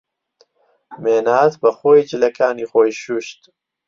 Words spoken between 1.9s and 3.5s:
جلەکانی خۆی شووشت.